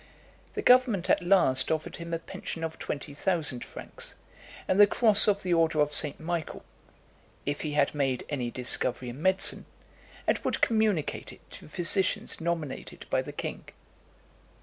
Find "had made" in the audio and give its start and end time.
7.73-8.25